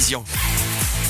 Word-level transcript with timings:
télévision. 0.00 0.24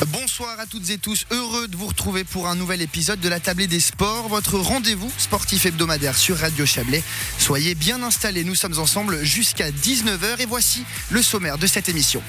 Bonsoir 0.09 0.59
à 0.59 0.67
toutes 0.67 0.89
et 0.91 0.99
tous, 0.99 1.27
heureux 1.31 1.69
de 1.69 1.77
vous 1.77 1.87
retrouver 1.87 2.25
pour 2.25 2.49
un 2.49 2.55
nouvel 2.55 2.81
épisode 2.83 3.21
de 3.21 3.29
la 3.29 3.41
Tablée 3.41 3.67
des 3.67 3.81
Sports, 3.81 4.29
votre 4.29 4.59
rendez-vous 4.59 5.11
sportif 5.19 5.67
hebdomadaire 5.67 6.17
sur 6.17 6.39
Radio 6.39 6.65
Chablais. 6.65 7.03
Soyez 7.39 7.75
bien 7.75 8.03
installés, 8.03 8.45
nous 8.45 8.55
sommes 8.55 8.79
ensemble 8.79 9.23
jusqu'à 9.23 9.71
19h 9.71 10.41
et 10.41 10.47
voici 10.47 10.85
le 11.11 11.23
sommaire 11.23 11.59
de 11.59 11.67
cette 11.67 11.89
émission. 11.89 12.23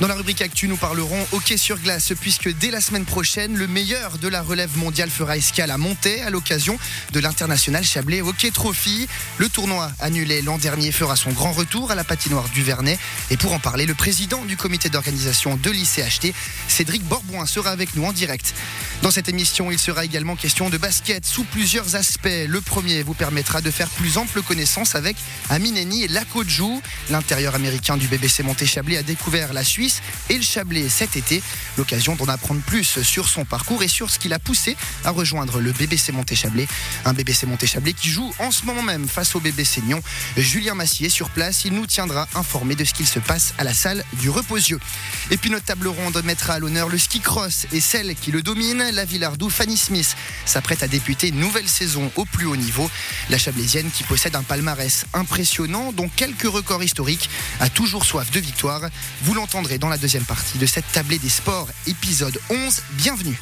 Dans 0.00 0.08
la 0.08 0.14
rubrique 0.14 0.42
Actu, 0.42 0.66
nous 0.66 0.76
parlerons 0.76 1.24
hockey 1.30 1.56
sur 1.56 1.78
glace 1.78 2.12
puisque 2.20 2.52
dès 2.56 2.70
la 2.72 2.80
semaine 2.80 3.04
prochaine, 3.04 3.56
le 3.56 3.68
meilleur 3.68 4.18
de 4.18 4.26
la 4.26 4.42
relève 4.42 4.76
mondiale 4.76 5.10
fera 5.10 5.36
escale 5.36 5.70
à 5.70 5.78
Montaix 5.78 6.22
à 6.22 6.30
l'occasion 6.30 6.76
de 7.12 7.20
l'international 7.20 7.84
Chablais 7.84 8.20
Hockey 8.20 8.50
Trophy. 8.50 9.06
Le 9.38 9.48
tournoi 9.48 9.92
annulé 10.00 10.42
l'an 10.42 10.58
dernier 10.58 10.90
fera 10.90 11.14
son 11.14 11.30
grand 11.30 11.52
retour 11.52 11.92
à 11.92 11.94
la 11.94 12.02
patinoire 12.02 12.48
du 12.48 12.64
Vernet. 12.64 12.98
Et 13.30 13.36
pour 13.36 13.52
en 13.52 13.60
parler, 13.60 13.86
le 13.86 13.94
président 13.94 14.44
du 14.44 14.56
comité 14.56 14.88
d'organisation 14.88 15.56
de 15.56 15.70
l'ICHT, 15.70 16.34
Cédric 16.66 17.01
Borbouin, 17.02 17.46
sera 17.46 17.70
avec 17.70 17.94
nous 17.94 18.04
en 18.04 18.12
direct. 18.12 18.54
Dans 19.02 19.10
cette 19.10 19.28
émission, 19.28 19.70
il 19.70 19.78
sera 19.78 20.04
également 20.04 20.36
question 20.36 20.70
de 20.70 20.78
basket 20.78 21.26
sous 21.26 21.44
plusieurs 21.44 21.96
aspects. 21.96 22.28
Le 22.46 22.60
premier 22.60 23.02
vous 23.02 23.14
permettra 23.14 23.60
de 23.60 23.70
faire 23.70 23.88
plus 23.88 24.16
ample 24.16 24.42
connaissance 24.42 24.94
avec 24.94 25.16
Amineni 25.50 26.06
Lakodjou. 26.06 26.80
L'intérieur 27.10 27.54
américain 27.54 27.96
du 27.96 28.06
BBC 28.06 28.42
Monté 28.44 28.64
Chablais 28.64 28.96
a 28.98 29.02
découvert 29.02 29.52
la 29.52 29.64
Suisse 29.64 30.02
et 30.30 30.36
le 30.36 30.42
Chablais 30.42 30.88
cet 30.88 31.16
été. 31.16 31.42
L'occasion 31.76 32.14
d'en 32.14 32.28
apprendre 32.28 32.60
plus 32.60 33.02
sur 33.02 33.28
son 33.28 33.44
parcours 33.44 33.82
et 33.82 33.88
sur 33.88 34.08
ce 34.08 34.18
qui 34.18 34.28
l'a 34.28 34.38
poussé 34.38 34.76
à 35.04 35.10
rejoindre 35.10 35.60
le 35.60 35.72
BBC 35.72 36.12
Monté 36.12 36.36
Chablais. 36.36 36.68
Un 37.04 37.12
BBC 37.12 37.46
Monté 37.46 37.66
Chablais 37.66 37.94
qui 37.94 38.08
joue 38.08 38.32
en 38.38 38.50
ce 38.52 38.64
moment 38.64 38.82
même 38.82 39.08
face 39.08 39.34
au 39.34 39.40
BBC 39.40 39.82
Nyon. 39.82 40.00
Julien 40.36 40.74
Massier 40.74 41.08
sur 41.08 41.30
place, 41.30 41.64
il 41.64 41.72
nous 41.72 41.86
tiendra 41.86 42.28
informé 42.34 42.76
de 42.76 42.84
ce 42.84 42.94
qu'il 42.94 43.06
se 43.06 43.18
passe 43.18 43.54
à 43.58 43.64
la 43.64 43.74
salle 43.74 44.04
du 44.20 44.30
Reposieux. 44.30 44.78
Et 45.30 45.36
puis 45.36 45.50
notre 45.50 45.64
table 45.64 45.88
ronde 45.88 46.20
mettra 46.24 46.54
à 46.54 46.58
l'honneur 46.58 46.81
le 46.88 46.98
ski 46.98 47.20
cross 47.20 47.66
et 47.72 47.80
celle 47.80 48.14
qui 48.14 48.30
le 48.30 48.42
domine, 48.42 48.82
la 48.92 49.04
Villardou 49.04 49.50
Fanny 49.50 49.76
Smith, 49.76 50.16
s'apprête 50.44 50.82
à 50.82 50.88
débuter 50.88 51.28
une 51.28 51.38
nouvelle 51.38 51.68
saison 51.68 52.10
au 52.16 52.24
plus 52.24 52.46
haut 52.46 52.56
niveau. 52.56 52.90
La 53.30 53.38
Chablaisienne 53.38 53.90
qui 53.90 54.02
possède 54.04 54.36
un 54.36 54.42
palmarès 54.42 55.06
impressionnant, 55.14 55.92
dont 55.92 56.08
quelques 56.08 56.42
records 56.42 56.82
historiques, 56.82 57.28
a 57.60 57.68
toujours 57.68 58.04
soif 58.04 58.30
de 58.30 58.40
victoire. 58.40 58.82
Vous 59.22 59.34
l'entendrez 59.34 59.78
dans 59.78 59.88
la 59.88 59.98
deuxième 59.98 60.24
partie 60.24 60.58
de 60.58 60.66
cette 60.66 60.90
tablée 60.92 61.18
des 61.18 61.28
sports, 61.28 61.68
épisode 61.86 62.38
11. 62.50 62.80
Bienvenue. 62.92 63.38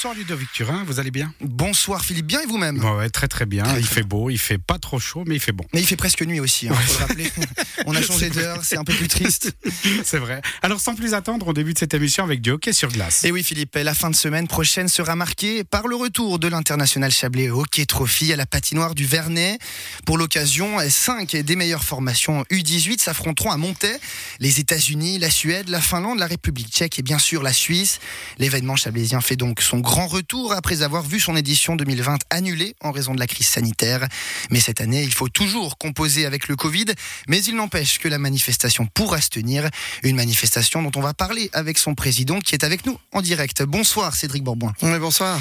Bonsoir 0.00 0.14
Ludovic 0.14 0.50
Turin, 0.52 0.82
vous 0.86 0.98
allez 0.98 1.10
bien 1.10 1.30
Bonsoir 1.42 2.02
Philippe, 2.02 2.24
bien 2.24 2.40
et 2.40 2.46
vous-même 2.46 2.78
Bon, 2.78 2.96
ouais, 2.96 3.10
Très 3.10 3.28
très 3.28 3.44
bien, 3.44 3.64
il 3.76 3.84
fait 3.84 4.02
beau, 4.02 4.30
il 4.30 4.38
fait 4.38 4.56
pas 4.56 4.78
trop 4.78 4.98
chaud, 4.98 5.24
mais 5.26 5.34
il 5.34 5.40
fait 5.40 5.52
bon. 5.52 5.66
Mais 5.74 5.80
il 5.80 5.86
fait 5.86 5.96
presque 5.96 6.22
nuit 6.22 6.40
aussi, 6.40 6.68
il 6.68 6.72
faut 6.72 6.92
le 6.92 6.98
rappeler. 7.00 7.30
On 7.86 7.94
a 7.94 8.00
changé 8.00 8.30
d'heure, 8.30 8.64
c'est 8.64 8.78
un 8.78 8.84
peu 8.84 8.94
plus 8.94 9.08
triste. 9.08 9.52
C'est 10.04 10.16
vrai. 10.16 10.40
Alors 10.62 10.80
sans 10.80 10.94
plus 10.94 11.12
attendre, 11.12 11.48
on 11.48 11.52
débute 11.52 11.78
cette 11.78 11.94
émission 11.94 12.24
avec 12.24 12.40
du 12.40 12.50
hockey 12.50 12.72
sur 12.72 12.90
glace. 12.90 13.24
Et 13.24 13.32
oui 13.32 13.42
Philippe, 13.42 13.74
la 13.74 13.94
fin 13.94 14.10
de 14.10 14.14
semaine 14.14 14.48
prochaine 14.48 14.88
sera 14.88 15.16
marquée 15.16 15.64
par 15.64 15.86
le 15.86 15.96
retour 15.96 16.38
de 16.38 16.48
l'international 16.48 17.10
Chablais 17.10 17.50
Hockey 17.50 17.86
Trophy 17.86 18.32
à 18.32 18.36
la 18.36 18.46
patinoire 18.46 18.94
du 18.94 19.06
Vernet. 19.06 19.58
Pour 20.04 20.18
l'occasion, 20.18 20.78
cinq 20.88 21.36
des 21.36 21.56
meilleures 21.56 21.84
formations 21.84 22.42
U18 22.50 23.00
s'affronteront 23.00 23.50
à 23.50 23.56
Montaix. 23.56 23.98
Les 24.38 24.60
États-Unis, 24.60 25.18
la 25.18 25.30
Suède, 25.30 25.68
la 25.68 25.80
Finlande, 25.80 26.18
la 26.18 26.26
République 26.26 26.70
tchèque 26.70 26.98
et 26.98 27.02
bien 27.02 27.18
sûr 27.18 27.42
la 27.42 27.52
Suisse. 27.52 27.98
L'événement 28.38 28.76
chablaisien 28.76 29.20
fait 29.20 29.36
donc 29.36 29.60
son 29.62 29.80
grand 29.90 30.06
retour 30.06 30.52
après 30.52 30.82
avoir 30.82 31.02
vu 31.02 31.18
son 31.18 31.34
édition 31.34 31.74
2020 31.74 32.18
annulée 32.30 32.76
en 32.80 32.92
raison 32.92 33.12
de 33.12 33.18
la 33.18 33.26
crise 33.26 33.48
sanitaire. 33.48 34.06
Mais 34.50 34.60
cette 34.60 34.80
année, 34.80 35.02
il 35.02 35.12
faut 35.12 35.28
toujours 35.28 35.78
composer 35.78 36.26
avec 36.26 36.46
le 36.46 36.54
Covid, 36.54 36.84
mais 37.26 37.42
il 37.42 37.56
n'empêche 37.56 37.98
que 37.98 38.06
la 38.06 38.18
manifestation 38.18 38.86
pourra 38.86 39.20
se 39.20 39.30
tenir. 39.30 39.68
Une 40.04 40.14
manifestation 40.14 40.80
dont 40.80 40.92
on 40.94 41.00
va 41.00 41.12
parler 41.12 41.50
avec 41.52 41.76
son 41.76 41.96
président 41.96 42.38
qui 42.38 42.54
est 42.54 42.62
avec 42.62 42.86
nous 42.86 42.96
en 43.10 43.20
direct. 43.20 43.64
Bonsoir 43.64 44.14
Cédric 44.14 44.44
Bourboin. 44.44 44.72
Oui, 44.80 44.96
bonsoir. 45.00 45.40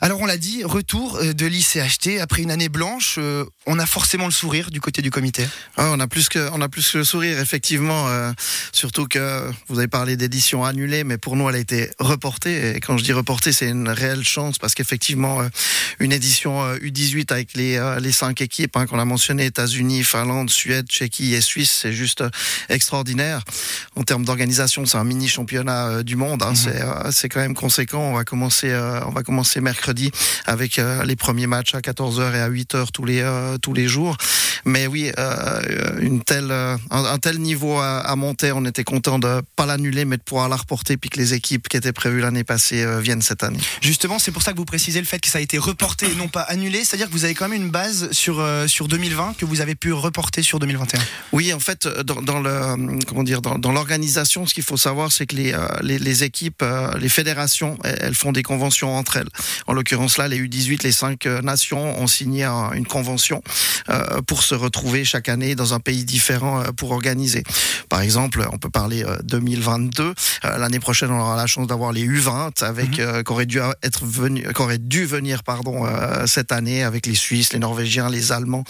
Alors 0.00 0.20
on 0.20 0.26
l'a 0.26 0.36
dit, 0.36 0.62
retour 0.62 1.16
euh, 1.16 1.32
de 1.32 1.44
l'ICHT 1.46 2.20
après 2.20 2.42
une 2.42 2.52
année 2.52 2.68
blanche. 2.68 3.16
euh, 3.18 3.44
on 3.66 3.80
a 3.80 3.86
forcément 3.86 4.26
le 4.26 4.30
sourire 4.30 4.70
du 4.70 4.80
côté 4.80 5.02
du 5.02 5.10
comité. 5.10 5.44
Ah, 5.76 5.90
on 5.92 5.98
a 5.98 6.06
plus 6.06 6.28
que 6.28 6.48
on 6.52 6.60
a 6.60 6.68
plus 6.68 6.92
que 6.92 6.98
le 6.98 7.04
sourire 7.04 7.40
effectivement. 7.40 8.06
euh, 8.06 8.30
surtout 8.72 9.08
que 9.08 9.50
vous 9.66 9.78
avez 9.78 9.88
parlé 9.88 10.16
d'édition 10.16 10.64
annulée, 10.64 11.02
mais 11.02 11.18
pour 11.18 11.34
nous 11.34 11.48
elle 11.48 11.56
a 11.56 11.58
été 11.58 11.90
reportée. 11.98 12.76
Et 12.76 12.80
quand 12.80 12.96
je 12.96 13.02
dis 13.02 13.12
reportée, 13.12 13.52
c'est 13.52 13.68
une 13.68 13.88
réelle 13.88 14.22
chance 14.22 14.58
parce 14.58 14.74
qu'effectivement 14.76 15.40
euh, 15.40 15.48
une 15.98 16.12
édition 16.12 16.62
euh, 16.62 16.78
U18 16.78 17.32
avec 17.32 17.54
les 17.54 17.76
euh, 17.76 17.98
les 17.98 18.12
cinq 18.12 18.40
équipes 18.40 18.76
hein, 18.76 18.86
qu'on 18.86 19.00
a 19.00 19.04
mentionné 19.04 19.46
États-Unis, 19.46 20.04
Finlande, 20.04 20.48
Suède, 20.48 20.86
Tchéquie 20.88 21.34
et 21.34 21.40
Suisse, 21.40 21.76
c'est 21.82 21.92
juste 21.92 22.20
euh, 22.20 22.30
extraordinaire. 22.68 23.42
En 23.98 24.04
termes 24.04 24.24
d'organisation, 24.24 24.86
c'est 24.86 24.96
un 24.96 25.02
mini 25.02 25.26
championnat 25.26 25.88
euh, 25.88 26.02
du 26.04 26.14
monde. 26.14 26.44
Hein, 26.44 26.54
C'est 26.54 26.80
euh, 26.80 27.10
c'est 27.10 27.28
quand 27.28 27.40
même 27.40 27.54
conséquent. 27.54 27.98
On 27.98 28.12
va 28.12 28.22
commencer 28.22 28.70
euh, 28.70 29.00
on 29.04 29.10
va 29.10 29.24
commencer 29.24 29.60
mercredi 29.60 30.12
avec 30.46 30.80
les 31.04 31.16
premiers 31.16 31.48
matchs 31.48 31.74
à 31.74 31.80
14h 31.80 32.34
et 32.34 32.38
à 32.38 32.48
8h 32.48 32.92
tous 32.92 33.04
les 33.04 33.26
tous 33.60 33.74
les 33.74 33.88
jours. 33.88 34.16
Mais 34.64 34.86
oui, 34.86 35.10
une 36.00 36.22
telle 36.22 36.50
un, 36.50 36.78
un 36.90 37.18
tel 37.18 37.38
niveau 37.38 37.78
à, 37.78 37.98
à 37.98 38.16
monter, 38.16 38.52
on 38.52 38.64
était 38.64 38.84
content 38.84 39.18
de 39.18 39.42
pas 39.56 39.66
l'annuler 39.66 40.04
mais 40.04 40.16
de 40.16 40.22
pouvoir 40.22 40.48
la 40.48 40.56
reporter 40.56 40.96
puis 40.96 41.10
que 41.10 41.18
les 41.18 41.34
équipes 41.34 41.68
qui 41.68 41.76
étaient 41.76 41.92
prévues 41.92 42.20
l'année 42.20 42.44
passée 42.44 42.84
viennent 43.00 43.22
cette 43.22 43.42
année. 43.42 43.60
Justement, 43.80 44.18
c'est 44.18 44.32
pour 44.32 44.42
ça 44.42 44.52
que 44.52 44.58
vous 44.58 44.64
précisez 44.64 45.00
le 45.00 45.06
fait 45.06 45.18
que 45.18 45.28
ça 45.28 45.38
a 45.38 45.40
été 45.40 45.58
reporté 45.58 46.06
et 46.10 46.14
non 46.14 46.28
pas 46.28 46.42
annulé. 46.42 46.84
C'est-à-dire 46.84 47.08
que 47.08 47.12
vous 47.12 47.24
avez 47.24 47.34
quand 47.34 47.48
même 47.48 47.62
une 47.62 47.70
base 47.70 48.10
sur, 48.12 48.44
sur 48.66 48.88
2020 48.88 49.36
que 49.38 49.44
vous 49.44 49.60
avez 49.60 49.74
pu 49.74 49.92
reporter 49.92 50.42
sur 50.42 50.58
2021. 50.58 51.00
Oui, 51.32 51.52
en 51.52 51.60
fait, 51.60 51.86
dans, 52.04 52.22
dans 52.22 52.40
le 52.40 52.98
comment 53.06 53.24
dire, 53.24 53.42
dans, 53.42 53.58
dans 53.58 53.72
l'organisation, 53.72 53.87
ce 53.92 54.54
qu'il 54.54 54.62
faut 54.62 54.76
savoir, 54.76 55.10
c'est 55.12 55.26
que 55.26 55.34
les, 55.36 55.52
euh, 55.54 55.66
les 55.82 55.98
les 55.98 56.24
équipes, 56.24 56.62
euh, 56.62 56.90
les 56.98 57.08
fédérations, 57.08 57.78
elles, 57.84 57.98
elles 58.02 58.14
font 58.14 58.32
des 58.32 58.42
conventions 58.42 58.94
entre 58.96 59.16
elles. 59.16 59.28
En 59.66 59.72
l'occurrence 59.72 60.18
là, 60.18 60.28
les 60.28 60.38
U18, 60.38 60.82
les 60.82 60.92
cinq 60.92 61.26
euh, 61.26 61.40
nations 61.42 62.00
ont 62.00 62.06
signé 62.06 62.44
un- 62.44 62.72
une 62.72 62.86
convention 62.86 63.42
euh, 63.88 64.20
pour 64.26 64.42
se 64.42 64.54
retrouver 64.54 65.04
chaque 65.04 65.28
année 65.28 65.54
dans 65.54 65.74
un 65.74 65.80
pays 65.80 66.04
différent 66.04 66.62
pour 66.76 66.90
organiser. 66.92 67.42
Par 67.88 68.00
exemple, 68.00 68.46
on 68.52 68.58
peut 68.58 68.70
parler 68.70 69.04
euh, 69.04 69.16
2022. 69.24 70.14
Euh, 70.44 70.58
L'année 70.58 70.80
prochaine, 70.80 71.10
on 71.10 71.20
aura 71.20 71.36
la 71.36 71.46
chance 71.46 71.66
d'avoir 71.66 71.92
les 71.92 72.06
U20 72.06 72.62
avec 72.64 72.98
euh, 72.98 73.22
qu'aurait 73.22 73.46
dû 73.46 73.58
être 73.82 74.04
venu, 74.04 74.42
qu'aurait 74.54 74.78
dû 74.78 75.04
venir 75.06 75.42
pardon 75.42 75.86
cette 76.26 76.52
année 76.52 76.82
avec 76.82 77.06
les 77.06 77.14
Suisses, 77.14 77.52
les 77.52 77.58
Norvégiens, 77.58 78.08
les 78.10 78.32
Allemands 78.32 78.64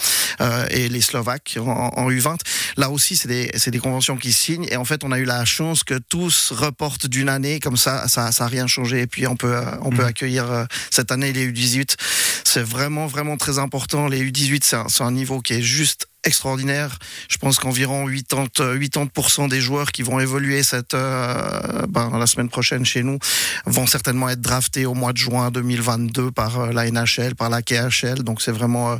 et 0.70 0.88
les 0.88 1.00
Slovaques 1.00 1.56
en, 1.60 1.68
en 1.96 2.10
U20. 2.10 2.36
Là 2.76 2.90
aussi, 2.90 3.16
c'est 3.16 3.28
des, 3.28 3.50
c'est 3.56 3.70
des 3.70 3.78
conventions 3.78 4.16
qui 4.16 4.32
signent 4.32 4.66
et 4.70 4.76
en 4.76 4.84
fait, 4.84 5.04
on 5.04 5.07
a 5.12 5.18
eu 5.18 5.24
la 5.24 5.44
chance 5.44 5.84
que 5.84 5.98
tous 6.08 6.52
reportent 6.52 7.06
d'une 7.06 7.28
année 7.28 7.60
comme 7.60 7.76
ça, 7.76 8.08
ça, 8.08 8.32
ça 8.32 8.44
a 8.44 8.48
rien 8.48 8.66
changé 8.66 9.02
et 9.02 9.06
puis 9.06 9.26
on 9.26 9.36
peut, 9.36 9.54
euh, 9.54 9.62
on 9.82 9.90
peut 9.90 10.04
accueillir 10.04 10.50
euh, 10.50 10.64
cette 10.90 11.12
année 11.12 11.32
les 11.32 11.50
U18. 11.50 11.96
C'est 12.44 12.62
vraiment, 12.62 13.06
vraiment 13.06 13.36
très 13.36 13.58
important. 13.58 14.08
Les 14.08 14.24
U18, 14.24 14.86
c'est 14.88 15.02
un, 15.02 15.12
niveau 15.12 15.40
qui 15.40 15.54
est 15.54 15.62
juste 15.62 16.06
extraordinaire. 16.24 16.98
Je 17.28 17.36
pense 17.38 17.58
qu'environ 17.58 18.06
80, 18.06 18.46
euh, 18.60 18.78
80% 18.78 19.48
des 19.48 19.60
joueurs 19.60 19.92
qui 19.92 20.02
vont 20.02 20.20
évoluer 20.20 20.62
cette, 20.62 20.94
euh, 20.94 21.86
ben, 21.88 22.16
la 22.18 22.26
semaine 22.26 22.48
prochaine 22.48 22.84
chez 22.84 23.02
nous 23.02 23.18
vont 23.66 23.86
certainement 23.86 24.28
être 24.28 24.40
draftés 24.40 24.86
au 24.86 24.94
mois 24.94 25.12
de 25.12 25.18
juin 25.18 25.50
2022 25.50 26.30
par 26.30 26.60
euh, 26.60 26.72
la 26.72 26.90
NHL, 26.90 27.34
par 27.34 27.50
la 27.50 27.62
KHL. 27.62 28.22
Donc 28.22 28.42
c'est 28.42 28.52
vraiment, 28.52 28.92
euh, 28.92 28.96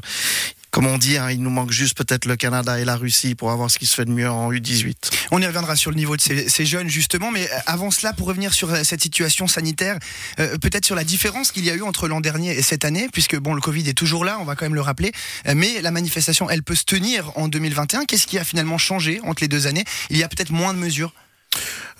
comme 0.71 0.87
on 0.87 0.99
dit, 0.99 1.17
hein, 1.17 1.31
il 1.31 1.43
nous 1.43 1.51
manque 1.51 1.71
juste 1.71 1.97
peut-être 1.97 2.27
le 2.27 2.37
Canada 2.37 2.79
et 2.79 2.84
la 2.84 2.97
Russie 2.97 3.34
pour 3.34 3.51
avoir 3.51 3.71
ce 3.71 3.79
qui 3.79 3.87
se 3.87 3.95
fait 3.95 4.05
de 4.05 4.11
mieux 4.11 4.29
en 4.29 4.53
U18. 4.53 4.97
On 5.31 5.41
y 5.41 5.47
reviendra 5.47 5.77
sur 5.77 5.91
le 5.91 5.97
niveau 5.97 6.17
de 6.17 6.23
ces, 6.23 6.67
jeunes 6.67 6.89
justement, 6.89 7.31
mais 7.31 7.49
avant 7.67 7.91
cela, 7.91 8.12
pour 8.12 8.27
revenir 8.27 8.53
sur 8.53 8.71
euh, 8.71 8.83
cette 8.84 9.03
situation 9.03 9.47
sanitaire, 9.47 9.99
euh, 10.39 10.59
peut-être 10.59 10.84
sur 10.84 10.95
la 10.95 11.05
différence 11.05 11.53
qu'il 11.53 11.65
y 11.65 11.71
a 11.71 11.75
eu 11.75 11.83
entre 11.83 12.09
l'an 12.09 12.21
dernier 12.21 12.57
et 12.57 12.62
cette 12.62 12.84
année, 12.84 13.09
puisque 13.12 13.37
bon, 13.37 13.55
le 13.55 13.61
Covid 13.61 13.89
est 13.89 13.95
toujours 13.95 14.25
là, 14.25 14.39
on 14.41 14.45
va 14.45 14.57
quand 14.57 14.67
même 14.67 14.75
le 14.75 14.81
rappeler, 14.81 15.12
euh, 15.47 15.55
mais 15.57 15.81
la 15.81 15.91
manifestation, 15.91 16.51
elle 16.51 16.62
peut 16.62 16.75
se 16.75 16.84
tenir 16.84 17.33
en 17.37 17.49
2021. 17.49 18.05
Qu'est-ce 18.05 18.27
qui 18.27 18.39
a 18.39 18.45
finalement 18.45 18.78
changé 18.78 19.21
entre 19.25 19.43
les 19.43 19.49
deux 19.49 19.67
années? 19.67 19.84
Il 20.11 20.19
y 20.19 20.23
a 20.23 20.28
peut-être 20.28 20.51
moins 20.51 20.75
de 20.75 20.78
mesures? 20.78 21.12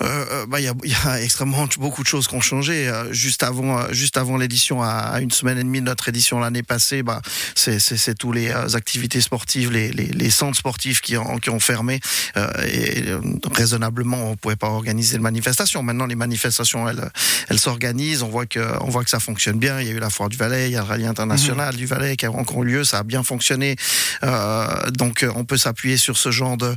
Euh, 0.03 0.25
euh, 0.31 0.47
bah, 0.47 0.61
il 0.61 0.65
y, 0.65 0.69
a, 0.69 0.75
y 0.85 1.09
a 1.09 1.21
extrêmement 1.21 1.67
beaucoup 1.79 2.03
de 2.03 2.09
choses 2.09 2.29
qui 2.29 2.35
ont 2.35 2.41
changé. 2.41 2.89
Euh, 2.89 3.13
juste 3.13 3.43
avant, 3.43 3.79
euh, 3.79 3.93
juste 3.93 4.17
avant 4.17 4.37
l'édition, 4.37 4.83
à, 4.83 5.19
une 5.21 5.31
semaine 5.31 5.59
et 5.59 5.65
demie 5.65 5.81
de 5.81 5.87
notre 5.87 6.09
édition 6.09 6.39
l'année 6.39 6.63
passée, 6.63 7.03
bah, 7.03 7.21
c'est, 7.55 7.79
c'est, 7.79 7.97
c'est 7.97 8.15
tous 8.15 8.33
les 8.33 8.51
activités 8.75 9.21
sportives, 9.21 9.73
les, 9.73 9.91
les, 9.91 10.07
les 10.07 10.31
centres 10.31 10.59
sportifs 10.59 11.01
qui 11.01 11.17
ont, 11.17 11.39
qui 11.39 11.51
ont 11.51 11.61
fermé. 11.61 12.01
Euh, 12.37 12.49
et 12.67 13.05
raisonnablement, 13.53 14.31
on 14.31 14.37
pouvait 14.37 14.57
pas 14.57 14.69
organiser 14.69 15.17
de 15.17 15.23
manifestation. 15.23 15.83
Maintenant, 15.83 16.07
les 16.07 16.15
manifestations, 16.15 16.89
elles, 16.89 17.11
elles 17.49 17.59
s'organisent. 17.59 18.23
On 18.23 18.29
voit 18.29 18.47
que, 18.47 18.61
on 18.83 18.89
voit 18.89 19.05
que 19.05 19.11
ça 19.11 19.21
fonctionne 19.21 19.59
bien. 19.59 19.81
Il 19.81 19.89
y 19.89 19.91
a 19.91 19.95
eu 19.95 19.99
la 19.99 20.11
foire 20.11 20.29
du 20.29 20.37
Valais, 20.37 20.69
il 20.69 20.73
y 20.73 20.77
a 20.77 20.81
le 20.81 20.87
rallye 20.87 21.07
international 21.07 21.75
du 21.75 21.87
Valais 21.87 22.17
qui 22.17 22.27
a 22.27 22.31
encore 22.31 22.63
eu 22.63 22.67
lieu. 22.67 22.85
Ça 22.85 22.99
a 22.99 23.03
bien 23.03 23.23
fonctionné. 23.23 23.77
Euh, 24.23 24.91
donc, 24.91 25.27
on 25.35 25.45
peut 25.45 25.59
s'appuyer 25.59 25.97
sur 25.97 26.17
ce 26.17 26.31
genre 26.31 26.57
de, 26.57 26.75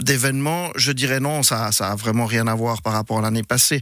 d'événements. 0.00 0.70
Je 0.76 0.92
dirais 0.92 1.20
non, 1.20 1.42
ça, 1.42 1.72
ça 1.72 1.90
a 1.90 1.96
vraiment 1.96 2.26
rien 2.26 2.43
rien 2.44 2.52
à 2.52 2.54
voir 2.54 2.82
par 2.82 2.92
rapport 2.92 3.18
à 3.18 3.22
l'année 3.22 3.42
passée. 3.42 3.80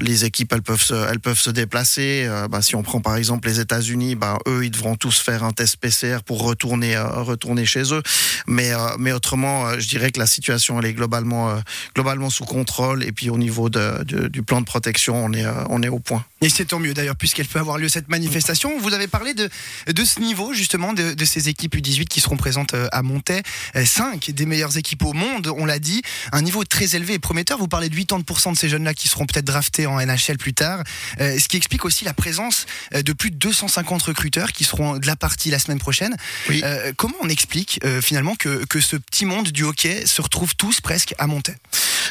les 0.00 0.24
équipes, 0.24 0.52
elles 0.52 0.62
peuvent 0.62 0.82
se, 0.82 0.94
elles 0.94 1.20
peuvent 1.20 1.38
se 1.38 1.50
déplacer. 1.50 2.28
Bah, 2.50 2.62
si 2.62 2.76
on 2.76 2.82
prend 2.82 3.00
par 3.00 3.16
exemple 3.16 3.48
les 3.48 3.60
États-Unis, 3.60 4.14
bah, 4.14 4.38
eux, 4.46 4.64
ils 4.64 4.70
devront 4.70 4.96
tous 4.96 5.18
faire 5.18 5.44
un 5.44 5.52
test 5.52 5.76
PCR 5.76 6.18
pour 6.24 6.42
retourner, 6.42 6.98
retourner 6.98 7.64
chez 7.64 7.92
eux. 7.92 8.02
Mais, 8.46 8.72
mais 8.98 9.12
autrement, 9.12 9.78
je 9.78 9.88
dirais 9.88 10.10
que 10.10 10.18
la 10.18 10.26
situation 10.26 10.78
elle 10.78 10.86
est 10.86 10.94
globalement, 10.94 11.56
globalement 11.94 12.30
sous 12.30 12.44
contrôle. 12.44 13.04
Et 13.04 13.12
puis 13.12 13.30
au 13.30 13.38
niveau 13.38 13.68
de, 13.70 14.04
du 14.28 14.42
plan 14.42 14.60
de 14.60 14.66
protection, 14.66 15.24
on 15.24 15.32
est, 15.32 15.46
on 15.68 15.82
est 15.82 15.88
au 15.88 15.98
point. 15.98 16.24
Et 16.42 16.50
c'est 16.50 16.66
tant 16.66 16.78
mieux 16.78 16.92
d'ailleurs, 16.92 17.16
puisqu'elle 17.16 17.46
peut 17.46 17.58
avoir 17.58 17.78
lieu 17.78 17.88
cette 17.88 18.08
manifestation. 18.08 18.78
Vous 18.78 18.92
avez 18.92 19.06
parlé 19.06 19.32
de, 19.32 19.48
de 19.90 20.04
ce 20.04 20.20
niveau 20.20 20.52
justement 20.52 20.92
de, 20.92 21.14
de 21.14 21.24
ces 21.24 21.48
équipes 21.48 21.76
U18 21.76 22.04
qui 22.04 22.20
seront 22.20 22.36
présentes 22.36 22.74
euh, 22.74 22.88
à 22.92 23.02
Montaix. 23.02 23.42
5 23.74 24.28
euh, 24.28 24.32
des 24.32 24.44
meilleures 24.44 24.76
équipes 24.76 25.04
au 25.04 25.14
monde, 25.14 25.50
on 25.56 25.64
l'a 25.64 25.78
dit. 25.78 26.02
Un 26.32 26.42
niveau 26.42 26.62
très 26.64 26.94
élevé 26.94 27.14
et 27.14 27.18
prometteur. 27.18 27.56
Vous 27.58 27.68
parlez 27.68 27.88
de 27.88 27.94
80% 27.94 28.52
de 28.52 28.58
ces 28.58 28.68
jeunes-là 28.68 28.92
qui 28.92 29.08
seront 29.08 29.24
peut-être 29.24 29.46
draftés 29.46 29.86
en 29.86 29.98
NHL 29.98 30.36
plus 30.36 30.52
tard. 30.52 30.82
Euh, 31.20 31.38
ce 31.38 31.48
qui 31.48 31.56
explique 31.56 31.86
aussi 31.86 32.04
la 32.04 32.12
présence 32.12 32.66
de 32.92 33.12
plus 33.14 33.30
de 33.30 33.36
250 33.36 34.02
recruteurs 34.02 34.52
qui 34.52 34.64
seront 34.64 34.98
de 34.98 35.06
la 35.06 35.16
partie 35.16 35.50
la 35.50 35.58
semaine 35.58 35.78
prochaine. 35.78 36.16
Oui. 36.50 36.62
comment 36.96 37.14
on 37.20 37.28
explique 37.28 37.80
finalement 38.02 38.34
que, 38.36 38.64
que 38.66 38.80
ce 38.80 38.96
petit 38.96 39.24
monde 39.24 39.48
du 39.48 39.64
hockey 39.64 40.04
se 40.06 40.20
retrouve 40.20 40.54
tous 40.56 40.80
presque 40.80 41.14
à 41.18 41.26
Montaix? 41.26 41.56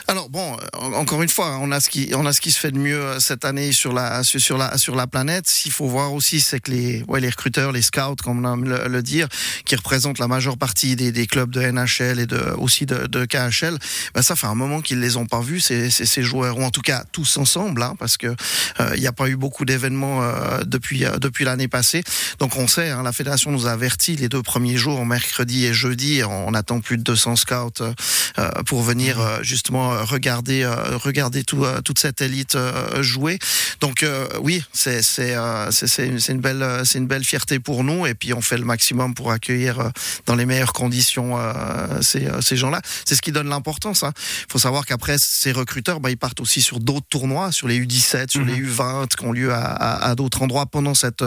Alors 0.08 0.30
bon, 0.30 0.58
encore 0.74 1.22
une 1.22 1.30
fois, 1.30 1.58
on 1.62 1.72
a 1.72 1.80
ce 1.80 1.90
qui 1.90 2.12
on 2.16 2.26
a 2.26 2.34
ce 2.34 2.42
qui 2.42 2.52
se 2.52 2.60
fait 2.60 2.72
de 2.72 2.78
mieux 2.78 3.20
cette 3.20 3.46
année 3.46 3.72
sur 3.72 3.94
la 3.94 4.24
sur 4.24 4.58
la 4.58 4.78
sur 4.78 4.96
la 4.96 5.08
planète. 5.08 5.48
S'il 5.48 5.72
faut 5.72 5.88
voir 5.88 6.14
aussi, 6.14 6.40
c'est 6.42 6.60
que 6.60 6.72
les 6.72 7.04
ouais, 7.08 7.20
les 7.20 7.30
recruteurs, 7.30 7.72
les 7.72 7.82
scouts, 7.82 8.16
comme 8.24 8.46
on 8.46 8.54
aime 8.54 8.66
le, 8.66 9.02
dire, 9.02 9.28
qui 9.66 9.76
représentent 9.76 10.20
la 10.20 10.28
majeure 10.28 10.58
partie 10.58 10.96
des, 10.96 11.12
des 11.12 11.28
clubs 11.28 11.50
de 11.50 11.62
NHL 11.62 12.20
et 12.20 12.26
de 12.26 12.40
aussi 12.58 12.86
de, 12.86 13.08
de 13.08 13.26
KHL, 13.26 13.78
ben 14.14 14.22
ça 14.22 14.36
fait 14.36 14.48
un 14.48 14.56
moment 14.56 14.82
qu'ils 14.82 15.00
les 15.00 15.18
ont 15.18 15.26
pas 15.26 15.42
vus 15.42 15.60
ces, 15.60 15.90
ces, 15.90 16.06
ces, 16.06 16.24
joueurs 16.24 16.58
ou 16.58 16.64
en 16.64 16.72
tout 16.72 16.82
cas 16.82 17.04
tous 17.12 17.38
ensemble, 17.38 17.84
hein, 17.84 17.96
parce 18.00 18.18
que 18.18 18.28
euh, 18.28 18.92
il 18.96 19.02
n'y 19.02 19.08
a 19.08 19.12
pas 19.12 19.28
eu 19.28 19.36
beaucoup 19.36 19.66
d'événements 19.66 20.24
euh, 20.24 20.64
depuis 20.66 21.06
euh, 21.06 21.18
depuis 21.18 21.46
l'année 21.46 21.68
passée. 21.68 22.04
Donc 22.40 22.58
on 22.58 22.68
sait, 22.68 22.90
hein, 22.90 23.04
la 23.04 23.12
fédération 23.12 23.52
nous 23.52 23.68
a 23.68 23.72
averti 23.72 24.16
les 24.16 24.30
deux 24.30 24.42
premiers 24.42 24.78
jours, 24.78 25.06
mercredi 25.06 25.66
et 25.66 25.74
jeudi, 25.74 26.22
on, 26.24 26.54
attend 26.54 26.80
plus 26.80 26.98
de 26.98 27.04
200 27.04 27.36
scouts 27.36 27.84
pour 28.66 28.82
venir 28.82 29.18
mmh. 29.18 29.44
justement 29.44 30.04
regarder 30.06 30.66
regarder 30.96 31.44
tout, 31.44 31.66
toute 31.84 32.00
cette 32.00 32.22
élite 32.22 32.58
jouer. 33.02 33.40
Donc 33.82 34.06
oui, 34.42 34.64
c'est 34.74 35.02
une 36.00 36.42
belle 36.42 36.82
c'est 36.84 36.98
une 36.98 37.08
belle 37.08 37.24
fierté 37.24 37.60
pour 37.60 37.84
nous 37.84 38.06
et 38.06 38.14
puis 38.14 38.34
on 38.34 38.42
fait 38.42 38.58
le 38.58 38.66
maximum 38.66 39.14
pour 39.14 39.32
accueillir 39.32 39.92
dans 40.26 40.36
les 40.36 40.46
meilleures 40.46 40.74
conditions 40.74 41.38
ces, 42.02 42.28
ces 42.42 42.58
gens-là. 42.58 42.82
C'est 43.06 43.16
ce 43.16 43.22
qui 43.22 43.32
donne 43.32 43.50
l'importance. 43.50 44.02
Il 44.02 44.08
hein. 44.08 44.14
faut 44.50 44.60
savoir 44.60 44.86
qu'après 44.86 45.18
ces 45.18 45.52
recruteurs, 45.52 46.00
bah, 46.00 46.10
ils 46.12 46.18
partent 46.18 46.42
aussi 46.42 46.62
sur 46.62 46.80
d'autres 46.80 47.08
tournois, 47.10 47.52
sur 47.52 47.68
les 47.68 47.80
U17, 47.80 48.32
sur 48.32 48.44
les 48.44 48.56
U20 48.56 49.02
mhm. 49.02 49.08
qui 49.08 49.26
ont 49.26 49.32
lieu 49.32 49.54
à, 49.54 49.64
à, 49.64 50.10
à 50.10 50.16
d'autres 50.16 50.42
endroits 50.42 50.66
pendant 50.66 50.94
cette 50.94 51.24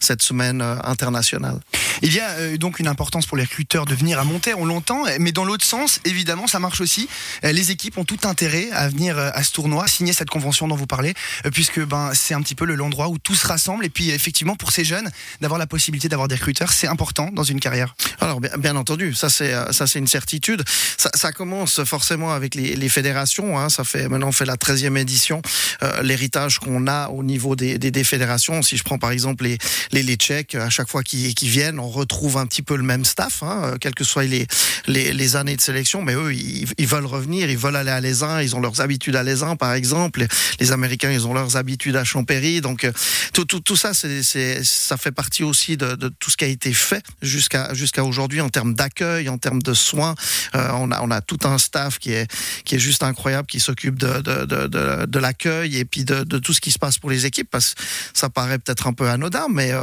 cette 0.00 0.22
semaine 0.22 0.62
internationale. 0.84 1.60
Il 2.02 2.14
y 2.14 2.20
a 2.20 2.56
donc 2.56 2.78
une 2.78 2.88
importance 2.88 3.26
pour 3.26 3.36
les 3.36 3.44
recruteurs 3.44 3.84
de 3.84 3.94
venir 3.94 4.18
à 4.18 4.24
Monter, 4.24 4.54
on 4.54 4.64
l'entend, 4.64 5.04
mais 5.18 5.32
dans 5.32 5.44
l'autre 5.44 5.64
sens, 5.64 6.00
évidemment, 6.04 6.46
ça 6.48 6.58
marche 6.58 6.80
aussi. 6.80 7.08
Les 7.42 7.70
équipes 7.70 7.98
ont 7.98 8.04
tout 8.04 8.18
intérêt 8.24 8.68
à 8.72 8.88
venir 8.88 9.18
à 9.18 9.42
ce 9.42 9.52
tournoi, 9.52 9.86
signer 9.86 10.12
cette 10.12 10.30
convention 10.30 10.68
dont 10.68 10.76
vous 10.76 10.86
parlez, 10.86 11.14
puisque 11.52 11.80
ben 11.84 12.10
c'est 12.14 12.34
un 12.34 12.42
petit 12.42 12.54
peu 12.54 12.64
l'endroit 12.64 13.08
où 13.08 13.18
tout 13.18 13.34
se 13.34 13.46
rassemble. 13.46 13.84
Et 13.84 13.90
puis 13.90 14.10
effectivement, 14.10 14.56
pour 14.56 14.72
ces 14.72 14.84
jeunes, 14.84 15.10
d'avoir 15.40 15.58
la 15.58 15.66
possibilité 15.66 16.08
d'avoir 16.08 16.28
des 16.28 16.34
recruteurs, 16.34 16.72
c'est 16.72 16.88
important 16.88 17.30
dans 17.32 17.42
une 17.42 17.60
carrière. 17.60 17.94
Alors 18.20 18.40
bien, 18.40 18.76
entendu, 18.76 19.14
ça 19.14 19.28
c'est 19.28 19.52
ça 19.72 19.86
c'est 19.86 19.98
une 19.98 20.06
certitude. 20.06 20.62
Ça, 20.96 21.32
commence 21.32 21.84
forcément 21.84 22.32
avec 22.32 22.54
les, 22.54 22.88
fédérations. 22.88 23.58
Hein. 23.58 23.68
Ça 23.68 23.84
fait 23.84 24.08
maintenant 24.08 24.28
on 24.28 24.32
fait 24.32 24.46
la 24.46 24.56
13e 24.56 24.96
édition. 24.96 25.42
Euh, 25.82 26.02
L'héritage 26.02 26.58
qu'on 26.58 26.86
a 26.86 27.08
au 27.08 27.22
niveau 27.22 27.54
des, 27.56 28.04
fédérations. 28.04 28.62
Si 28.62 28.76
je 28.76 28.84
prends 28.84 28.98
par 28.98 29.10
exemple 29.10 29.44
les 29.44 29.58
les, 29.92 30.02
les 30.02 30.16
Tchèques, 30.16 30.54
à 30.54 30.70
chaque 30.70 30.88
fois 30.88 31.02
qu'ils 31.02 31.34
viennent, 31.48 31.78
on 31.78 31.88
retrouve 31.88 32.36
un 32.36 32.46
petit 32.46 32.62
peu 32.62 32.76
le 32.76 32.82
même 32.82 33.04
staff, 33.04 33.42
hein, 33.42 33.76
quelles 33.80 33.94
que 33.94 34.04
soient 34.04 34.24
les, 34.24 34.46
les, 34.86 35.12
les 35.12 35.36
années 35.36 35.56
de 35.56 35.60
sélection. 35.60 36.02
Mais 36.02 36.14
eux, 36.14 36.32
ils, 36.38 36.68
ils 36.78 36.86
veulent 36.86 37.06
revenir, 37.06 37.50
ils 37.50 37.58
veulent 37.58 37.76
aller 37.76 37.90
à 37.90 38.00
l'ESIN, 38.00 38.40
ils 38.40 38.54
ont 38.56 38.60
leurs 38.60 38.80
habitudes 38.80 39.16
à 39.16 39.22
l'ESIN 39.22 39.56
par 39.56 39.72
exemple. 39.74 40.26
Les 40.60 40.72
Américains, 40.72 41.10
ils 41.10 41.26
ont 41.26 41.34
leurs 41.34 41.56
habitudes 41.56 41.96
à 41.96 42.04
Champéry. 42.04 42.60
Donc 42.60 42.84
euh, 42.84 42.92
tout, 43.32 43.44
tout, 43.44 43.60
tout 43.60 43.76
ça, 43.76 43.92
c'est 43.94 44.22
ça 44.64 44.96
fait 44.96 45.12
partie 45.12 45.44
aussi 45.44 45.76
de, 45.76 45.94
de 45.94 46.08
tout 46.08 46.30
ce 46.30 46.36
qui 46.36 46.44
a 46.44 46.48
été 46.48 46.72
fait 46.72 47.04
jusqu'à 47.22 47.74
jusqu'à 47.74 48.04
aujourd'hui 48.04 48.40
en 48.40 48.48
termes 48.48 48.74
d'accueil, 48.74 49.28
en 49.28 49.38
termes 49.38 49.62
de 49.62 49.74
soins. 49.74 50.14
Euh, 50.54 50.68
on, 50.74 50.90
a, 50.90 51.00
on 51.02 51.10
a 51.10 51.20
tout 51.20 51.38
un 51.44 51.58
staff 51.58 51.98
qui 51.98 52.12
est, 52.12 52.30
qui 52.64 52.74
est 52.74 52.78
juste 52.78 53.02
incroyable, 53.02 53.46
qui 53.46 53.60
s'occupe 53.60 53.98
de, 53.98 54.20
de, 54.20 54.44
de, 54.44 55.06
de 55.06 55.18
l'accueil 55.18 55.76
et 55.76 55.84
puis 55.84 56.04
de, 56.04 56.22
tout 56.38 56.52
ce 56.52 56.60
qui 56.60 56.70
se 56.70 56.78
passe 56.78 56.98
pour 56.98 57.10
les 57.10 57.26
équipes. 57.26 57.48
Parce 57.50 57.74
que 57.74 57.82
ça 58.14 58.28
paraît 58.28 58.58
peut-être 58.58 58.86
un 58.86 58.92
peu 58.92 59.08
anodin, 59.08 59.46
mais 59.50 59.72
euh, 59.72 59.82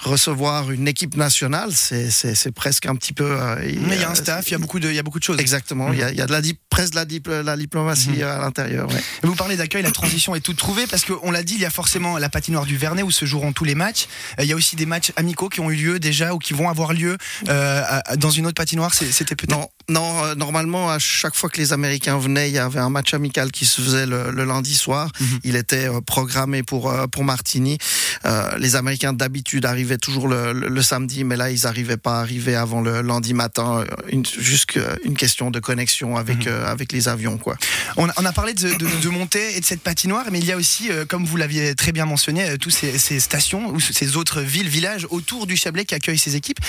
recevoir 0.00 0.70
une 0.70 0.88
équipe 0.88 1.16
nationale, 1.16 1.70
c'est 1.72 2.52
presque 2.52 2.86
un 2.86 2.96
petit 2.96 3.12
peu. 3.12 3.30
Euh, 3.30 3.56
mais 3.80 3.96
il 3.96 4.00
y 4.00 4.04
a 4.04 4.10
un 4.10 4.14
staff, 4.14 4.48
il 4.48 4.52
y 4.52 4.54
a 4.54 4.58
beaucoup 4.58 4.80
de, 4.80 4.88
il 4.88 4.94
y 4.94 4.98
a 4.98 5.02
beaucoup 5.02 5.18
de 5.18 5.24
choses. 5.24 5.38
Exactement. 5.38 5.92
Il 5.96 6.00
y, 6.00 6.04
a, 6.04 6.10
il 6.10 6.16
y 6.16 6.20
a 6.20 6.26
de 6.26 6.32
la, 6.32 6.40
presque 6.70 6.92
de 6.92 7.30
la, 7.30 7.42
la 7.42 7.56
diplomatie 7.56 8.18
mmh. 8.18 8.22
à 8.22 8.38
l'intérieur. 8.38 8.88
Ouais. 8.88 9.02
Vous 9.22 9.34
parlez 9.34 9.56
d'accueil, 9.56 9.82
la 9.82 9.90
transition 9.90 10.34
est 10.34 10.40
toute 10.40 10.58
trouvée 10.58 10.86
parce 10.86 11.04
qu'on 11.04 11.30
l'a 11.30 11.42
dit, 11.42 11.54
il 11.54 11.60
y 11.60 11.64
a 11.64 11.70
forcément 11.70 12.18
la 12.18 12.28
patinoire 12.28 12.66
du 12.66 12.76
Vernet 12.76 13.02
où 13.02 13.10
se 13.10 13.24
joueront 13.24 13.52
tous 13.52 13.64
les 13.64 13.74
matchs. 13.74 14.06
Il 14.38 14.44
y 14.44 14.52
a 14.52 14.56
aussi 14.56 14.76
des 14.76 14.86
matchs 14.86 15.12
amicaux 15.16 15.48
qui 15.48 15.60
ont 15.60 15.70
eu 15.70 15.76
lieu 15.76 15.98
déjà 15.98 16.34
ou 16.34 16.38
qui 16.38 16.52
vont 16.52 16.68
avoir 16.68 16.92
lieu 16.92 17.16
euh, 17.48 17.82
dans 18.16 18.30
une 18.30 18.46
autre 18.46 18.54
patinoire. 18.54 18.94
C'était 18.94 19.34
peut-être. 19.34 19.70
Non, 19.88 20.24
euh, 20.24 20.34
normalement, 20.34 20.90
à 20.90 20.98
chaque 20.98 21.36
fois 21.36 21.48
que 21.48 21.58
les 21.58 21.72
Américains 21.72 22.18
venaient, 22.18 22.48
il 22.48 22.54
y 22.54 22.58
avait 22.58 22.80
un 22.80 22.90
match 22.90 23.14
amical 23.14 23.52
qui 23.52 23.66
se 23.66 23.80
faisait 23.80 24.06
le, 24.06 24.32
le 24.32 24.44
lundi 24.44 24.74
soir. 24.74 25.12
Mm 25.20 25.24
-hmm. 25.24 25.40
Il 25.44 25.56
était 25.56 25.88
euh, 25.88 26.00
programmé 26.00 26.64
pour 26.64 26.90
euh, 26.90 27.06
pour 27.06 27.24
Martini. 27.24 27.78
Les 28.58 28.74
Américains 28.74 29.12
d'habitude 29.12 29.64
arrivaient 29.66 29.98
toujours 30.06 30.26
le, 30.26 30.52
le, 30.52 30.68
le, 30.68 30.82
samedi, 30.82 31.22
mais 31.22 31.36
là, 31.36 31.46
ils 31.50 31.62
n'arrivaient 31.62 32.02
pas 32.06 32.16
à 32.18 32.20
arriver 32.26 32.56
avant 32.56 32.80
le 32.88 32.94
lundi 33.02 33.34
matin. 33.34 33.84
Une, 34.16 34.26
juste 34.52 34.72
une 35.08 35.16
question 35.16 35.46
de 35.56 35.60
connexion 35.60 36.08
avec 36.16 36.38
mm 36.38 36.48
-hmm. 36.48 36.74
avec 36.74 36.88
les 36.96 37.04
avions, 37.14 37.38
quoi. 37.44 37.54
On 37.96 38.06
a, 38.10 38.14
on 38.20 38.24
a 38.32 38.32
parlé 38.40 38.52
de, 38.62 38.68
de, 38.82 38.86
de, 39.04 39.10
montée 39.18 39.48
et 39.56 39.60
de 39.64 39.68
cette 39.72 39.84
patinoire, 39.90 40.26
mais 40.32 40.40
il 40.42 40.46
y 40.52 40.54
a 40.56 40.58
aussi, 40.62 40.84
comme 41.10 41.24
vous 41.30 41.38
l'aviez 41.42 41.66
très 41.82 41.92
bien 41.98 42.06
mentionné, 42.14 42.42
tous 42.64 42.74
ces, 42.78 42.92
ces, 43.06 43.18
stations 43.28 43.62
ou 43.74 43.78
ces 44.00 44.08
autres 44.20 44.40
villes, 44.54 44.70
villages 44.78 45.04
autour 45.16 45.42
du 45.50 45.56
Chablais 45.62 45.86
qui 45.88 45.94
accueillent 45.98 46.24
ces 46.28 46.34
équipes. 46.40 46.60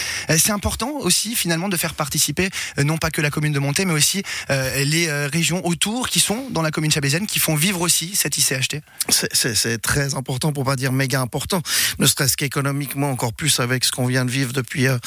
C'est 0.43 0.55
important 0.59 0.91
aussi 1.07 1.29
finalement 1.43 1.69
de 1.73 1.77
faire 1.83 1.95
participer 2.03 2.47
non 2.91 2.97
pas 3.03 3.06
pas 3.07 3.11
que 3.11 3.21
la 3.21 3.29
commune 3.29 3.53
de 3.53 3.59
Monté, 3.59 3.85
mais 3.85 3.93
aussi 3.93 4.21
euh, 4.49 4.83
les 4.83 5.07
euh, 5.07 5.29
régions 5.31 5.65
autour 5.65 6.09
qui 6.09 6.19
sont 6.19 6.49
dans 6.49 6.61
la 6.61 6.71
commune 6.71 6.91
chablaisienne, 6.91 7.25
qui 7.25 7.39
font 7.39 7.55
vivre 7.55 7.79
aussi 7.81 8.15
cette 8.15 8.37
ICHT. 8.37 8.81
C'est 9.09 9.81
très 9.81 10.15
important, 10.15 10.51
pour 10.51 10.65
pas 10.65 10.75
dire 10.75 10.91
méga 10.91 11.21
important, 11.21 11.61
ne 11.99 12.05
serait-ce 12.05 12.35
qu'économiquement 12.35 13.09
encore 13.09 13.33
plus 13.33 13.59
avec 13.61 13.85
ce 13.85 13.91
qu'on 13.93 14.07
vient 14.07 14.25
de 14.25 14.31
vivre 14.31 14.51
depuis 14.51 14.87
euh, 14.87 14.97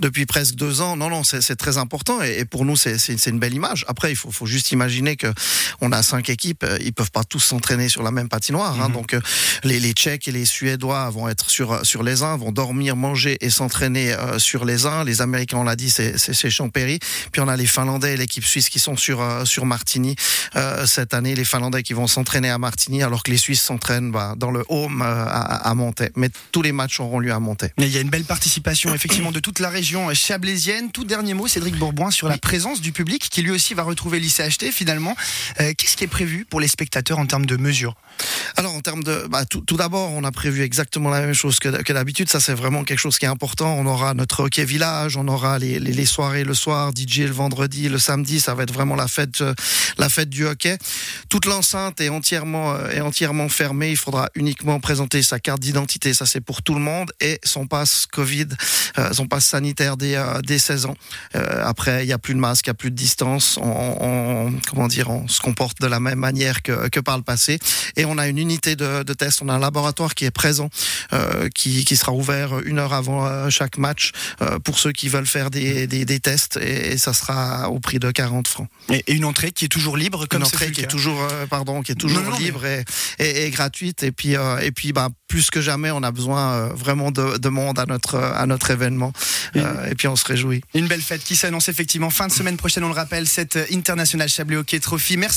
depuis 0.00 0.26
presque 0.26 0.56
deux 0.56 0.80
ans. 0.80 0.96
Non, 0.96 1.08
non, 1.10 1.22
c'est 1.22 1.56
très 1.56 1.78
important 1.78 2.22
et, 2.22 2.40
et 2.40 2.44
pour 2.44 2.64
nous 2.64 2.76
c'est 2.76 3.26
une 3.26 3.38
belle 3.38 3.54
image. 3.54 3.84
Après, 3.86 4.10
il 4.10 4.16
faut, 4.16 4.32
faut 4.32 4.46
juste 4.46 4.72
imaginer 4.72 5.14
que 5.14 5.32
on 5.80 5.92
a 5.92 6.02
cinq 6.02 6.30
équipes, 6.30 6.66
ils 6.80 6.92
peuvent 6.92 7.12
pas 7.12 7.24
tous 7.24 7.40
s'entraîner 7.50 7.88
sur 7.88 8.02
la 8.02 8.10
même 8.10 8.28
patinoire. 8.28 8.74
Hein, 8.80 8.88
mm 8.88 8.92
-hmm. 8.92 8.98
Donc 8.98 9.10
les, 9.68 9.78
les 9.86 9.92
Tchèques 9.92 10.26
et 10.30 10.32
les 10.38 10.46
Suédois 10.54 11.10
vont 11.16 11.28
être 11.28 11.46
sur 11.56 11.68
sur 11.92 12.02
les 12.02 12.18
uns, 12.22 12.36
vont 12.44 12.52
dormir, 12.52 12.96
manger 12.96 13.34
et 13.44 13.50
s'entraîner 13.50 14.06
euh, 14.12 14.38
sur 14.38 14.64
les 14.64 14.80
uns. 14.86 15.04
Les 15.04 15.20
Américains, 15.20 15.58
on 15.58 15.64
l'a 15.64 15.76
dit, 15.76 15.90
c'est 15.90 16.50
Champéry. 16.50 16.98
Puis 17.32 17.40
on 17.44 17.48
a 17.48 17.56
les 17.56 17.66
Finlandais 17.66 18.14
et 18.14 18.16
l'équipe 18.16 18.44
suisse 18.44 18.68
qui 18.68 18.78
sont 18.78 18.96
sur 18.96 19.20
euh, 19.20 19.44
sur 19.44 19.66
Martigny 19.66 20.16
euh, 20.56 20.86
cette 20.86 21.14
année. 21.14 21.34
Les 21.34 21.44
Finlandais 21.44 21.82
qui 21.82 21.92
vont 21.92 22.06
s'entraîner 22.06 22.50
à 22.50 22.58
Martigny, 22.58 23.02
alors 23.02 23.22
que 23.22 23.30
les 23.30 23.36
Suisses 23.36 23.62
s'entraînent 23.62 24.10
bah, 24.10 24.34
dans 24.36 24.50
le 24.50 24.64
home 24.68 25.02
euh, 25.02 25.24
à, 25.26 25.68
à 25.68 25.74
Montaix. 25.74 26.10
Mais 26.16 26.30
tous 26.52 26.62
les 26.62 26.72
matchs 26.72 27.00
auront 27.00 27.18
lieu 27.18 27.32
à 27.32 27.40
Montaix. 27.40 27.72
Il 27.78 27.88
y 27.88 27.98
a 27.98 28.00
une 28.00 28.10
belle 28.10 28.24
participation 28.24 28.94
effectivement 28.94 29.32
de 29.32 29.40
toute 29.40 29.60
la 29.60 29.68
région 29.68 30.12
chablaisienne. 30.14 30.90
Tout 30.90 31.04
dernier 31.04 31.34
mot, 31.34 31.46
Cédric 31.46 31.76
Bourboin, 31.76 32.10
sur 32.10 32.28
la 32.28 32.38
présence 32.38 32.80
du 32.80 32.92
public 32.92 33.28
qui 33.30 33.42
lui 33.42 33.50
aussi 33.50 33.74
va 33.74 33.82
retrouver 33.82 34.20
l'ICHT 34.20 34.70
finalement. 34.72 35.14
Euh, 35.60 35.72
Qu'est-ce 35.76 35.96
qui 35.96 36.04
est 36.04 36.08
prévu 36.08 36.46
pour 36.48 36.60
les 36.60 36.68
spectateurs 36.68 37.18
en 37.18 37.26
termes 37.26 37.46
de 37.46 37.56
mesures? 37.56 37.94
Alors 38.56 38.74
en 38.74 38.80
termes 38.80 39.02
de, 39.02 39.26
bah, 39.28 39.44
tout, 39.44 39.60
tout 39.60 39.76
d'abord, 39.76 40.12
on 40.12 40.24
a 40.24 40.32
prévu 40.32 40.62
exactement 40.62 41.10
la 41.10 41.20
même 41.20 41.34
chose 41.34 41.58
que, 41.58 41.82
que 41.82 41.92
d'habitude. 41.92 42.30
Ça, 42.30 42.40
c'est 42.40 42.54
vraiment 42.54 42.84
quelque 42.84 43.00
chose 43.00 43.18
qui 43.18 43.24
est 43.24 43.28
important. 43.28 43.74
On 43.76 43.86
aura 43.86 44.14
notre 44.14 44.44
hockey 44.44 44.64
village, 44.64 45.16
on 45.16 45.26
aura 45.28 45.58
les, 45.58 45.78
les, 45.80 45.92
les, 45.92 46.06
soirées 46.06 46.44
le 46.44 46.54
soir, 46.54 46.92
DJ 46.96 47.20
le 47.20 47.32
vendredi, 47.34 47.88
le 47.88 47.98
samedi. 47.98 48.40
Ça 48.40 48.54
va 48.54 48.62
être 48.62 48.72
vraiment 48.72 48.96
la 48.96 49.08
fête, 49.08 49.40
euh, 49.40 49.54
la 49.98 50.08
fête 50.08 50.30
du 50.30 50.46
hockey. 50.46 50.78
Toute 51.28 51.46
l'enceinte 51.46 52.00
est 52.00 52.08
entièrement, 52.08 52.74
euh, 52.74 52.90
est 52.90 53.00
entièrement 53.00 53.48
fermée. 53.48 53.90
Il 53.90 53.96
faudra 53.96 54.28
uniquement 54.34 54.80
présenter 54.80 55.22
sa 55.22 55.38
carte 55.38 55.60
d'identité. 55.60 56.14
Ça, 56.14 56.26
c'est 56.26 56.40
pour 56.40 56.62
tout 56.62 56.74
le 56.74 56.80
monde 56.80 57.12
et 57.20 57.40
son 57.44 57.66
passe 57.66 58.06
Covid, 58.10 58.48
euh, 58.98 59.12
son 59.12 59.26
passe 59.26 59.46
sanitaire 59.46 59.96
euh, 60.02 60.40
des 60.42 60.58
16 60.58 60.86
ans. 60.86 60.96
Après, 61.34 62.04
il 62.04 62.06
n'y 62.06 62.12
a 62.12 62.18
plus 62.18 62.34
de 62.34 62.38
masque, 62.38 62.66
il 62.66 62.70
n'y 62.70 62.72
a 62.72 62.74
plus 62.74 62.90
de 62.90 62.96
distance. 62.96 63.58
On, 63.60 64.52
comment 64.68 64.88
dire, 64.88 65.10
on 65.10 65.26
se 65.28 65.40
comporte 65.40 65.80
de 65.80 65.86
la 65.86 66.00
même 66.00 66.18
manière 66.18 66.62
que, 66.62 66.88
que 66.88 67.00
par 67.00 67.16
le 67.16 67.22
passé. 67.22 67.58
Et 67.96 68.04
on 68.04 68.18
a 68.18 68.28
une 68.28 68.38
unité 68.38 68.76
de, 68.76 69.02
de 69.02 69.12
test. 69.14 69.40
On 69.42 69.48
a 69.48 69.54
un 69.54 69.58
laboratoire 69.58 70.14
qui 70.14 70.24
est 70.24 70.30
présent, 70.30 70.70
qui, 71.54 71.84
qui, 71.84 71.96
sera 71.96 72.12
ouvert 72.12 72.60
une 72.60 72.78
heure 72.78 72.92
avant 72.92 73.50
chaque 73.50 73.78
match 73.78 74.12
pour 74.64 74.78
ceux 74.78 74.92
qui 74.92 75.08
veulent 75.08 75.26
faire 75.26 75.50
des, 75.50 75.86
des, 75.86 76.04
des 76.04 76.20
tests. 76.20 76.56
Et, 76.58 76.98
ça 76.98 77.12
sera 77.12 77.23
au 77.68 77.80
prix 77.80 77.98
de 77.98 78.10
40 78.10 78.48
francs. 78.48 78.68
Et, 78.90 79.14
une 79.14 79.24
entrée 79.24 79.52
qui 79.52 79.64
est 79.64 79.68
toujours 79.68 79.96
libre, 79.96 80.26
comme 80.26 80.40
une 80.40 80.46
entrée 80.46 80.70
qui 80.72 80.82
est 80.82 80.86
toujours 80.86 81.20
euh, 81.22 81.46
pardon, 81.46 81.82
qui 81.82 81.92
est 81.92 81.94
toujours 81.94 82.22
Non, 82.22 82.30
non, 82.30 82.38
libre 82.38 82.64
et, 82.64 82.84
et, 83.18 83.46
et 83.46 83.50
gratuite. 83.50 84.02
Et 84.02 84.12
puis, 84.12 84.36
euh, 84.36 84.58
et 84.58 84.70
puis, 84.70 84.92
bah, 84.92 85.08
plus 85.28 85.50
que 85.50 85.60
jamais, 85.60 85.90
on 85.90 86.02
a 86.02 86.10
besoin 86.10 86.52
euh, 86.52 86.68
vraiment 86.74 87.10
de, 87.10 87.38
de 87.38 87.48
monde 87.48 87.78
à 87.78 87.86
notre 87.86 88.16
à 88.16 88.46
notre 88.46 88.70
événement. 88.70 89.12
Et 89.54 89.94
puis, 89.94 90.08
on 90.08 90.16
se 90.16 90.24
réjouit. 90.24 90.62
Une 90.74 90.88
belle 90.88 91.02
fête 91.02 91.22
qui 91.22 91.36
s'annonce 91.36 91.68
effectivement 91.68 92.10
fin 92.10 92.26
de 92.26 92.32
semaine 92.32 92.56
prochaine, 92.56 92.84
on 92.84 92.88
le 92.88 92.94
rappelle, 92.94 93.26
cette 93.26 93.58
International 93.72 94.28
Chablais 94.28 94.56
Hockey 94.56 94.80
Trophy. 94.80 95.16
Merci. 95.16 95.32